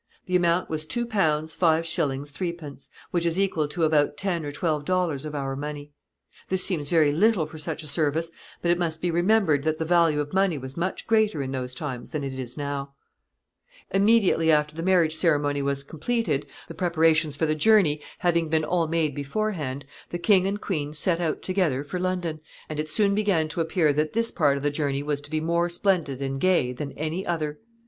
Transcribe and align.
The 0.25 0.35
amount 0.35 0.67
was 0.67 0.87
£2 0.87 1.05
5_s._ 1.05 1.55
3_d._, 1.55 2.89
which 3.11 3.23
is 3.27 3.37
equal 3.37 3.67
to 3.67 3.83
about 3.83 4.17
ten 4.17 4.43
or 4.43 4.51
twelve 4.51 4.83
dollars 4.83 5.25
of 5.25 5.35
our 5.35 5.55
money. 5.55 5.91
This 6.49 6.63
seems 6.63 6.89
very 6.89 7.11
little 7.11 7.45
for 7.45 7.59
such 7.59 7.83
a 7.83 7.87
service, 7.87 8.31
but 8.63 8.71
it 8.71 8.79
must 8.79 8.99
be 8.99 9.11
remembered 9.11 9.63
that 9.63 9.77
the 9.77 9.85
value 9.85 10.19
of 10.19 10.33
money 10.33 10.57
was 10.57 10.75
much 10.75 11.05
greater 11.05 11.43
in 11.43 11.51
those 11.51 11.75
times 11.75 12.09
than 12.09 12.23
it 12.23 12.39
is 12.39 12.57
now. 12.57 12.95
[Sidenote: 13.91 13.99
Margaret 13.99 13.99
continues 13.99 14.01
her 14.01 14.01
journey 14.01 14.01
toward 14.01 14.01
London.] 14.01 14.01
[Sidenote: 14.01 14.01
Rejoicings.] 14.01 14.01
Immediately 14.01 14.51
after 14.51 14.75
the 14.75 14.83
marriage 14.83 15.15
ceremony 15.17 15.61
was 15.61 15.83
completed, 15.83 16.45
the 16.67 16.73
preparations 16.73 17.35
for 17.35 17.45
the 17.45 17.55
journey 17.55 18.01
having 18.17 18.49
been 18.49 18.65
all 18.65 18.87
made 18.87 19.13
beforehand, 19.13 19.85
the 20.09 20.17
king 20.17 20.47
and 20.47 20.59
queen 20.59 20.93
set 20.93 21.19
out 21.19 21.43
together 21.43 21.83
for 21.83 21.99
London, 21.99 22.39
and 22.67 22.79
it 22.79 22.89
soon 22.89 23.13
began 23.13 23.47
to 23.49 23.61
appear 23.61 23.93
that 23.93 24.13
this 24.13 24.31
part 24.31 24.57
of 24.57 24.63
the 24.63 24.71
journey 24.71 25.03
was 25.03 25.21
to 25.21 25.29
be 25.29 25.39
more 25.39 25.69
splendid 25.69 26.23
and 26.23 26.41
gay 26.41 26.71
than 26.73 26.91
any 26.93 27.23
other. 27.23 27.59